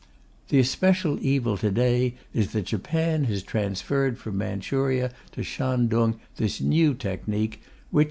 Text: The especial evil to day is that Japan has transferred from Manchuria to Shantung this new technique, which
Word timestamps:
The 0.49 0.57
especial 0.57 1.19
evil 1.21 1.57
to 1.57 1.69
day 1.69 2.15
is 2.33 2.53
that 2.53 2.65
Japan 2.65 3.25
has 3.25 3.43
transferred 3.43 4.17
from 4.17 4.35
Manchuria 4.39 5.13
to 5.33 5.43
Shantung 5.43 6.19
this 6.37 6.59
new 6.59 6.95
technique, 6.95 7.61
which 7.91 7.99